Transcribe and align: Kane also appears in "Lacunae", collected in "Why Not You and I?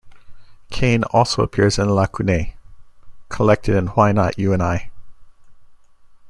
Kane 0.71 1.03
also 1.13 1.43
appears 1.43 1.77
in 1.77 1.85
"Lacunae", 1.87 2.55
collected 3.29 3.75
in 3.75 3.85
"Why 3.89 4.11
Not 4.11 4.39
You 4.39 4.51
and 4.51 4.63
I? 4.63 4.89